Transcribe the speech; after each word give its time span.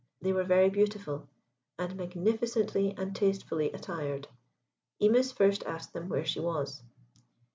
They 0.19 0.33
were 0.33 0.43
very 0.43 0.71
beautiful, 0.71 1.29
and 1.77 1.95
magnificently 1.95 2.95
and 2.97 3.15
tastefully 3.15 3.71
attired. 3.71 4.27
Imis 4.99 5.31
first 5.31 5.63
asked 5.67 5.93
them 5.93 6.09
where 6.09 6.25
she 6.25 6.39
was. 6.39 6.81